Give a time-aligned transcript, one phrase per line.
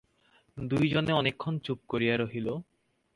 [0.57, 2.47] দুই জনে অনেকক্ষণ চুপ করিয়া রহিল।